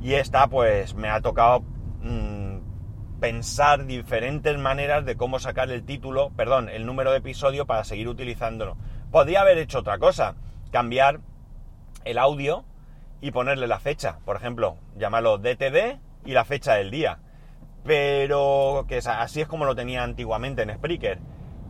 Y 0.00 0.14
esta, 0.14 0.46
pues, 0.48 0.94
me 0.94 1.08
ha 1.08 1.20
tocado 1.20 1.60
mm, 2.02 3.18
pensar 3.20 3.86
diferentes 3.86 4.56
maneras 4.58 5.04
de 5.04 5.16
cómo 5.16 5.38
sacar 5.38 5.70
el 5.70 5.84
título, 5.84 6.30
perdón, 6.36 6.68
el 6.68 6.86
número 6.86 7.12
de 7.12 7.18
episodio 7.18 7.66
para 7.66 7.84
seguir 7.84 8.08
utilizándolo. 8.08 8.76
Podría 9.10 9.42
haber 9.42 9.58
hecho 9.58 9.80
otra 9.80 9.98
cosa, 9.98 10.36
cambiar 10.70 11.20
el 12.04 12.18
audio 12.18 12.64
y 13.20 13.30
ponerle 13.30 13.66
la 13.66 13.80
fecha. 13.80 14.18
Por 14.24 14.36
ejemplo, 14.36 14.76
llamarlo 14.96 15.38
DTD 15.38 15.98
y 16.24 16.32
la 16.32 16.44
fecha 16.44 16.74
del 16.74 16.90
día. 16.90 17.18
Pero 17.84 18.84
que 18.88 18.98
así 18.98 19.40
es 19.40 19.48
como 19.48 19.64
lo 19.64 19.74
tenía 19.74 20.02
antiguamente 20.02 20.62
en 20.62 20.74
Spreaker. 20.74 21.18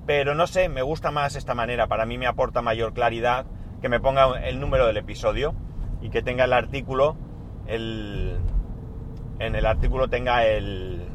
Pero 0.07 0.35
no 0.35 0.47
sé, 0.47 0.69
me 0.69 0.83
gusta 0.83 1.11
más 1.11 1.37
esta 1.37 1.55
manera. 1.55 1.87
Para 1.87 2.07
mí 2.07 2.19
me 2.19 2.27
aporta 2.27 2.63
mayor 2.63 2.93
claridad 2.93 3.47
que 3.81 3.89
me 3.89 4.01
ponga 4.01 4.47
el 4.47 4.61
número 4.61 4.87
del 4.87 4.97
episodio 4.97 5.55
y 6.03 6.11
que 6.11 6.23
tenga 6.23 6.45
el 6.45 6.53
artículo, 6.53 7.17
el, 7.67 8.39
en 9.39 9.55
el 9.55 9.67
artículo 9.67 10.09
tenga 10.09 10.47
el, 10.47 11.07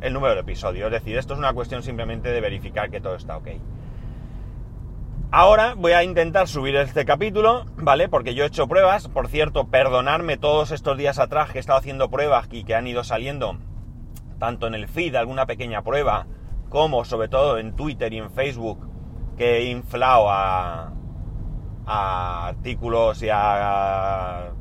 el 0.00 0.12
número 0.12 0.34
del 0.34 0.42
episodio. 0.42 0.86
Es 0.86 0.92
decir, 0.92 1.18
esto 1.18 1.34
es 1.34 1.38
una 1.38 1.52
cuestión 1.52 1.82
simplemente 1.82 2.30
de 2.30 2.40
verificar 2.40 2.90
que 2.90 3.00
todo 3.00 3.16
está 3.16 3.36
ok. 3.36 3.48
Ahora 5.32 5.74
voy 5.76 5.92
a 5.92 6.02
intentar 6.02 6.48
subir 6.48 6.74
este 6.74 7.04
capítulo, 7.04 7.64
¿vale? 7.76 8.08
Porque 8.08 8.34
yo 8.34 8.42
he 8.42 8.48
hecho 8.48 8.66
pruebas. 8.66 9.06
Por 9.06 9.28
cierto, 9.28 9.68
perdonarme 9.68 10.38
todos 10.38 10.72
estos 10.72 10.98
días 10.98 11.20
atrás 11.20 11.50
que 11.50 11.58
he 11.58 11.60
estado 11.60 11.78
haciendo 11.78 12.10
pruebas 12.10 12.48
y 12.50 12.64
que 12.64 12.74
han 12.74 12.88
ido 12.88 13.04
saliendo 13.04 13.56
tanto 14.40 14.66
en 14.66 14.74
el 14.74 14.88
feed 14.88 15.14
alguna 15.14 15.46
pequeña 15.46 15.82
prueba, 15.82 16.26
como 16.68 17.04
sobre 17.04 17.28
todo 17.28 17.58
en 17.58 17.76
Twitter 17.76 18.12
y 18.12 18.18
en 18.18 18.32
Facebook, 18.32 18.88
que 19.36 19.58
he 19.58 19.70
inflado 19.70 20.28
a, 20.28 20.92
artículos 21.86 23.22
y 23.22 23.28
a 23.30 24.52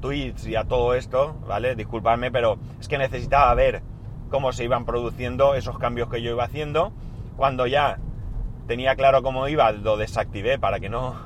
tweets 0.00 0.46
y 0.46 0.56
a 0.56 0.64
todo 0.64 0.94
esto, 0.94 1.36
¿vale? 1.46 1.74
Disculpadme, 1.74 2.30
pero 2.30 2.58
es 2.80 2.88
que 2.88 2.98
necesitaba 2.98 3.54
ver 3.54 3.82
cómo 4.30 4.52
se 4.52 4.64
iban 4.64 4.84
produciendo 4.84 5.54
esos 5.54 5.78
cambios 5.78 6.08
que 6.08 6.22
yo 6.22 6.30
iba 6.30 6.44
haciendo. 6.44 6.92
Cuando 7.36 7.66
ya 7.66 7.98
tenía 8.66 8.96
claro 8.96 9.22
cómo 9.22 9.46
iba, 9.48 9.70
lo 9.72 9.96
desactivé 9.96 10.58
para 10.58 10.80
que 10.80 10.88
no, 10.88 11.16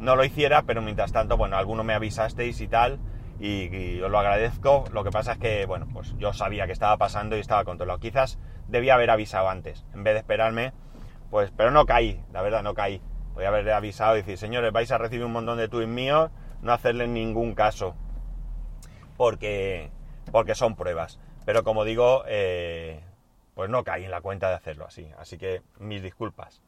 no 0.00 0.16
lo 0.16 0.24
hiciera, 0.24 0.62
pero 0.62 0.82
mientras 0.82 1.12
tanto, 1.12 1.36
bueno, 1.36 1.56
alguno 1.56 1.84
me 1.84 1.94
avisasteis 1.94 2.60
y 2.60 2.68
tal, 2.68 2.98
y, 3.40 4.00
os 4.00 4.10
lo 4.10 4.18
agradezco. 4.18 4.84
Lo 4.92 5.04
que 5.04 5.10
pasa 5.10 5.32
es 5.32 5.38
que, 5.38 5.66
bueno, 5.66 5.86
pues 5.92 6.14
yo 6.18 6.32
sabía 6.32 6.66
que 6.66 6.72
estaba 6.72 6.96
pasando 6.96 7.36
y 7.36 7.40
estaba 7.40 7.64
controlado. 7.64 7.98
Quizás 8.00 8.38
debía 8.68 8.94
haber 8.94 9.10
avisado 9.10 9.48
antes, 9.48 9.84
en 9.94 10.04
vez 10.04 10.14
de 10.14 10.20
esperarme, 10.20 10.72
pues, 11.30 11.52
pero 11.56 11.70
no 11.70 11.86
caí, 11.86 12.22
la 12.32 12.42
verdad, 12.42 12.62
no 12.62 12.74
caí. 12.74 13.00
Voy 13.34 13.44
a 13.44 13.48
haber 13.48 13.70
avisado 13.72 14.14
y 14.14 14.20
decir, 14.20 14.38
señores, 14.38 14.72
vais 14.72 14.90
a 14.92 14.98
recibir 14.98 15.24
un 15.24 15.32
montón 15.32 15.58
de 15.58 15.68
tweets 15.68 15.90
míos, 15.90 16.30
no 16.62 16.72
hacerle 16.72 17.08
ningún 17.08 17.54
caso. 17.54 17.96
Porque, 19.16 19.90
porque 20.30 20.54
son 20.54 20.76
pruebas. 20.76 21.18
Pero 21.44 21.64
como 21.64 21.84
digo, 21.84 22.24
eh, 22.26 23.00
pues 23.54 23.68
no 23.70 23.84
caí 23.84 24.04
en 24.04 24.10
la 24.10 24.20
cuenta 24.20 24.48
de 24.48 24.54
hacerlo 24.54 24.86
así. 24.86 25.10
Así 25.18 25.38
que 25.38 25.62
mis 25.78 26.02
disculpas. 26.02 26.62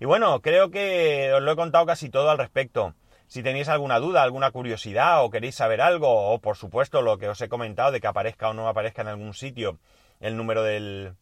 Y 0.00 0.04
bueno, 0.04 0.40
creo 0.40 0.70
que 0.70 1.32
os 1.34 1.42
lo 1.42 1.52
he 1.52 1.56
contado 1.56 1.86
casi 1.86 2.08
todo 2.08 2.30
al 2.30 2.38
respecto. 2.38 2.94
Si 3.26 3.42
tenéis 3.42 3.68
alguna 3.68 3.98
duda, 3.98 4.22
alguna 4.22 4.50
curiosidad 4.52 5.24
o 5.24 5.30
queréis 5.30 5.56
saber 5.56 5.80
algo, 5.80 6.32
o 6.32 6.40
por 6.40 6.56
supuesto 6.56 7.02
lo 7.02 7.18
que 7.18 7.28
os 7.28 7.40
he 7.40 7.48
comentado 7.48 7.90
de 7.90 8.00
que 8.00 8.06
aparezca 8.06 8.48
o 8.48 8.54
no 8.54 8.68
aparezca 8.68 9.02
en 9.02 9.08
algún 9.08 9.34
sitio 9.34 9.78
el 10.20 10.36
número 10.36 10.62
del, 10.62 11.14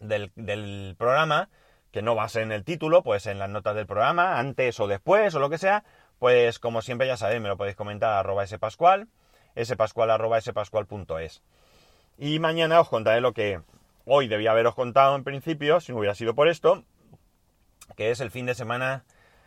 del, 0.00 0.94
programa, 0.98 1.48
que 1.92 2.02
no 2.02 2.14
va 2.14 2.24
a 2.24 2.28
ser 2.28 2.42
en 2.42 2.52
el 2.52 2.64
título, 2.64 3.02
pues 3.02 3.26
en 3.26 3.38
las 3.38 3.48
notas 3.48 3.74
del 3.76 3.86
programa, 3.86 4.38
antes 4.38 4.78
o 4.80 4.88
después 4.88 5.34
o 5.34 5.38
lo 5.38 5.50
que 5.50 5.58
sea, 5.58 5.84
pues 6.18 6.58
como 6.58 6.82
siempre 6.82 7.06
ya 7.06 7.16
sabéis, 7.16 7.40
me 7.40 7.48
lo 7.48 7.56
podéis 7.56 7.76
comentar 7.76 8.12
arroba 8.12 8.46
spascual, 8.46 9.08
spascual 9.62 10.10
arroba 10.10 10.40
spascual.es. 10.40 11.42
Y 12.18 12.38
mañana 12.38 12.80
os 12.80 12.88
contaré 12.88 13.20
lo 13.20 13.32
que 13.32 13.60
hoy 14.04 14.28
debía 14.28 14.50
haberos 14.50 14.74
contado 14.74 15.16
en 15.16 15.24
principio, 15.24 15.80
si 15.80 15.92
no 15.92 15.98
hubiera 15.98 16.14
sido 16.14 16.34
por 16.34 16.48
esto, 16.48 16.84
que 17.96 18.10
es 18.10 18.20
el 18.20 18.30
fin 18.30 18.46
de 18.46 18.54
semana 18.54 19.04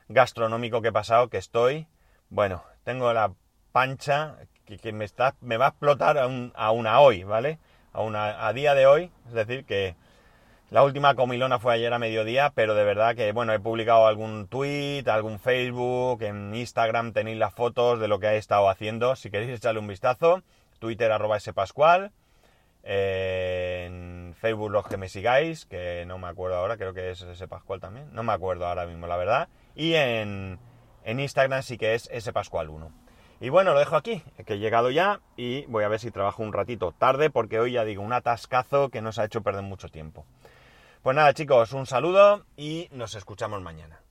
gastronómico 0.10 0.82
que 0.82 0.90
he 0.90 0.94
pasado, 0.94 1.30
que 1.30 1.38
estoy, 1.38 1.88
bueno, 2.30 2.64
tengo 2.84 3.12
la 3.14 3.34
pancha 3.72 4.38
que, 4.66 4.94
me, 4.94 5.06
está, 5.06 5.36
me 5.42 5.58
va 5.58 5.66
a 5.66 5.70
explotar 5.70 6.18
a, 6.18 6.72
una 6.72 7.00
hoy, 7.00 7.24
¿vale? 7.24 7.60
A, 7.92 8.02
una, 8.02 8.48
a 8.48 8.54
día 8.54 8.76
de 8.76 8.86
hoy, 8.86 9.12
es 9.28 9.34
decir, 9.34 9.66
que 9.66 9.96
la 10.72 10.84
última 10.84 11.14
comilona 11.14 11.60
fue 11.60 11.76
ayer 11.76 11.94
a 11.94 12.00
mediodía, 12.00 12.52
pero 12.56 12.74
de 12.74 12.84
verdad 12.84 13.16
que, 13.16 13.32
bueno, 13.32 13.54
he 13.54 13.60
publicado 13.60 14.08
algún 14.08 14.48
tweet, 14.48 15.04
algún 15.08 15.40
Facebook, 15.40 16.24
en 16.24 16.56
Instagram 16.56 17.14
tenéis 17.14 17.38
las 17.38 17.54
fotos 17.54 18.00
de 18.00 18.08
lo 18.08 18.20
que 18.20 18.28
he 18.28 18.38
estado 18.38 18.70
haciendo, 18.70 19.16
si 19.16 19.30
queréis 19.30 19.52
echarle 19.52 19.80
un 19.80 19.88
vistazo, 19.88 20.42
Twitter 20.80 21.12
arroba 21.12 21.40
spascual, 21.40 22.12
eh, 22.84 23.88
Facebook 24.44 24.72
los 24.72 24.86
que 24.86 24.98
me 24.98 25.08
sigáis, 25.08 25.66
que 25.66 26.04
no 26.06 26.18
me 26.18 26.28
acuerdo 26.28 26.58
ahora, 26.58 26.76
creo 26.76 26.94
que 26.94 27.12
es 27.12 27.22
ese 27.22 27.48
Pascual 27.48 27.80
también, 27.80 28.10
no 28.12 28.24
me 28.24 28.34
acuerdo 28.34 28.68
ahora 28.68 28.86
mismo, 28.86 29.08
la 29.08 29.16
verdad, 29.16 29.48
y 29.74 29.94
en, 29.94 30.60
en 31.06 31.20
Instagram 31.22 31.64
sí 31.64 31.78
que 31.78 31.94
es 31.94 32.10
ese 32.12 32.34
Pascual 32.34 32.68
1. 32.68 32.92
Y 33.40 33.48
bueno, 33.48 33.72
lo 33.72 33.80
dejo 33.80 33.96
aquí, 33.96 34.22
que 34.46 34.56
he 34.56 34.60
llegado 34.60 34.92
ya 34.92 35.22
y 35.38 35.66
voy 35.68 35.86
a 35.86 35.88
ver 35.88 36.02
si 36.02 36.12
trabajo 36.12 36.44
un 36.44 36.52
ratito 36.52 36.92
tarde 36.92 37.30
porque 37.30 37.62
hoy 37.62 37.72
ya 37.72 37.86
digo, 37.86 38.04
un 38.04 38.12
atascazo 38.12 38.90
que 38.90 39.02
nos 39.02 39.18
ha 39.18 39.24
hecho 39.24 39.44
perder 39.44 39.64
mucho 39.64 39.88
tiempo. 39.88 40.26
Pues 41.04 41.16
nada 41.16 41.34
chicos, 41.34 41.72
un 41.72 41.86
saludo 41.86 42.46
y 42.58 42.90
nos 42.92 43.16
escuchamos 43.16 43.62
mañana. 43.62 44.03